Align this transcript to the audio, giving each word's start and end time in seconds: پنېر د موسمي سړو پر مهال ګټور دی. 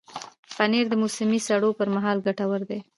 پنېر 0.55 0.85
د 0.89 0.93
موسمي 1.01 1.39
سړو 1.47 1.69
پر 1.79 1.87
مهال 1.95 2.17
ګټور 2.27 2.61
دی. 2.69 2.79